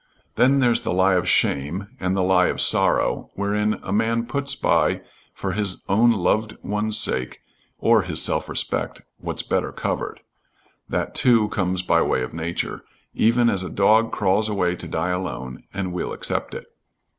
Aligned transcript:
Then 0.33 0.57
there's 0.57 0.81
the 0.81 0.91
lie 0.91 1.13
of 1.13 1.29
shame, 1.29 1.89
and 1.99 2.17
the 2.17 2.23
lie 2.23 2.47
of 2.47 2.59
sorrow, 2.59 3.29
wherein 3.35 3.75
a 3.83 3.93
man 3.93 4.25
puts 4.25 4.55
by, 4.55 5.01
for 5.31 5.51
his 5.51 5.83
own 5.87 6.11
loved 6.11 6.57
one's 6.63 6.97
sake, 6.97 7.41
or 7.77 8.01
his 8.01 8.19
self 8.19 8.49
respect, 8.49 9.03
what's 9.19 9.43
better 9.43 9.71
covered; 9.71 10.21
that, 10.89 11.13
too, 11.13 11.49
comes 11.49 11.83
by 11.83 12.01
way 12.01 12.23
of 12.23 12.33
nature, 12.33 12.83
even 13.13 13.47
as 13.47 13.61
a 13.61 13.69
dog 13.69 14.11
crawls 14.11 14.49
away 14.49 14.75
to 14.75 14.87
die 14.87 15.11
alone, 15.11 15.65
and 15.71 15.93
we'll 15.93 16.13
accept 16.13 16.55
it. 16.55 16.65